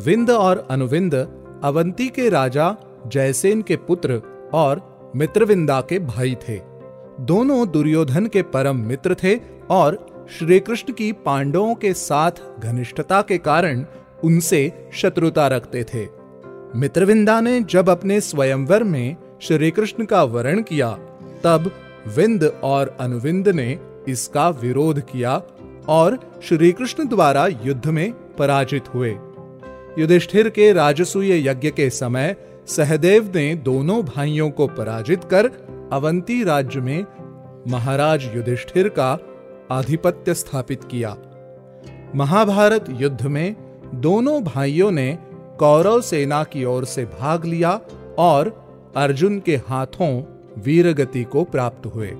[0.00, 1.14] विंद और अनुविंद
[1.64, 2.76] अवंती के राजा
[3.06, 4.20] जयसेन के पुत्र
[4.54, 4.80] और
[5.16, 6.60] मित्रविंदा के भाई थे।
[7.20, 9.40] दोनों दुर्योधन के परम मित्र थे
[9.70, 13.84] और श्री कृष्ण की पांडवों के साथ घनिष्ठता के कारण
[14.24, 16.06] उनसे शत्रुता रखते थे।
[16.78, 20.90] मित्रविंदा ने जब अपने स्वयंवर में श्री कृष्ण का वर्ण किया,
[21.44, 21.70] तब
[22.16, 23.78] विंद और अनुविंद ने
[24.08, 25.42] इसका विरोध किया
[25.88, 29.16] और श्री कृष्ण द्वारा युद्ध में पराजित हुए।
[29.98, 35.46] युधिष्ठिर के राजसूय यज्ञ के समय सहदेव ने दोनों भाइयों को पराजित कर
[35.92, 37.04] अवंती राज्य में
[37.68, 39.18] महाराज युधिष्ठिर का
[39.70, 41.16] आधिपत्य स्थापित किया।
[42.14, 43.56] महाभारत युद्ध में
[43.94, 45.18] दोनों भाइयों ने
[45.58, 47.80] कौरव सेना की ओर से भाग लिया
[48.18, 48.66] और
[48.96, 50.22] अर्जुन के हाथों
[50.58, 52.12] वीरगति को प्राप्त हुए।